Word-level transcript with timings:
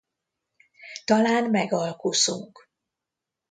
Talán 1.05 1.49
megalkuszunk. 1.49 2.69